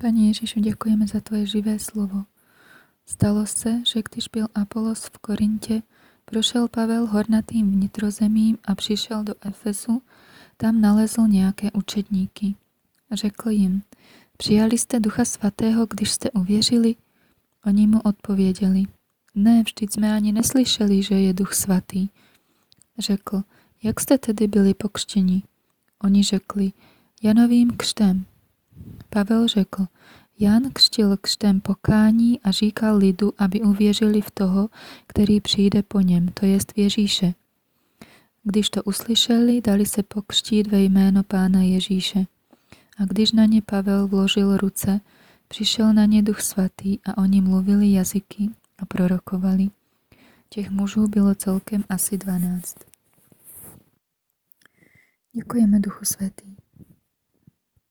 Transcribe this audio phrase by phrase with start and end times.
[0.00, 2.24] Pane Ježišu, ďakujeme za Tvoje živé slovo.
[3.04, 5.82] Stalo se, že když byl Apolos v Korintě,
[6.24, 10.02] prošel Pavel hornatým vnitrozemím a přišel do Efesu,
[10.56, 12.54] tam nalezl nějaké učedníky.
[13.12, 13.82] Řekl jim,
[14.36, 16.96] přijali jste Ducha Svatého, když jste uvěřili?
[17.66, 18.84] Oni mu odpověděli,
[19.34, 22.08] ne, vždyť jsme ani neslyšeli, že je Duch Svatý.
[22.98, 23.42] Řekl,
[23.82, 25.42] jak jste tedy byli pokřtěni?
[26.04, 26.72] Oni řekli,
[27.22, 28.24] Janovým křtem.
[29.10, 29.86] Pavel řekl,
[30.38, 34.68] Jan křtil křtem pokání a říkal lidu, aby uvěřili v toho,
[35.06, 37.34] který přijde po něm, to jest Ježíše.
[38.42, 42.26] Když to uslyšeli, dali se pokřtít ve jméno pána Ježíše.
[42.98, 45.00] A když na ně Pavel vložil ruce,
[45.48, 49.68] přišel na ně duch svatý a oni mluvili jazyky a prorokovali.
[50.48, 52.74] Těch mužů bylo celkem asi dvanáct.
[55.32, 56.56] Děkujeme Duchu Svatý.